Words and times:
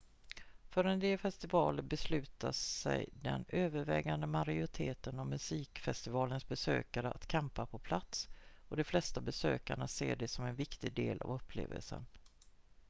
för 0.69 0.83
en 0.83 0.99
del 0.99 1.17
festivaler 1.17 1.81
beslutar 1.83 2.51
sig 2.51 3.09
den 3.13 3.45
övervägande 3.49 4.27
majoriteten 4.27 5.19
av 5.19 5.27
musikfestivalens 5.27 6.47
besökare 6.47 7.11
att 7.11 7.27
campa 7.27 7.65
på 7.65 7.79
plats 7.79 8.27
och 8.69 8.77
de 8.77 8.83
flesta 8.83 9.21
besökare 9.21 9.87
ser 9.87 10.15
det 10.15 10.27
som 10.27 10.45
en 10.45 10.55
viktig 10.55 10.93
del 10.93 11.21
av 11.21 11.31
upplevelsen 11.31 12.05